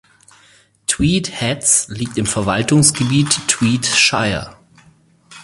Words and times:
Tweed 0.87 1.27
Heads 1.29 1.85
liegt 1.89 2.17
im 2.17 2.25
Verwaltungsgebiet 2.25 3.47
Tweed 3.47 3.85
Shire. 3.85 4.57